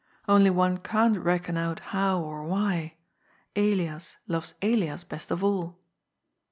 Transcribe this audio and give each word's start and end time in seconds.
Only 0.27 0.49
one 0.49 0.77
can't 0.79 1.15
reckon 1.15 1.57
out 1.57 1.79
how 1.93 2.23
or 2.23 2.43
why. 2.43 2.95
Elias 3.55 4.17
loves 4.27 4.55
Elias 4.59 5.03
best 5.03 5.29
of 5.29 5.43
all." 5.43 5.77